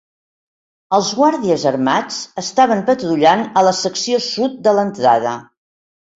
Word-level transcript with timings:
Els 0.97 1.11
guàrdies 1.19 1.65
armats 1.71 2.17
estaven 2.43 2.81
patrullant 2.89 3.45
a 3.61 3.65
la 3.69 3.75
secció 3.83 4.25
sud 4.31 4.59
de 4.67 4.75
l"entrada. 4.75 5.37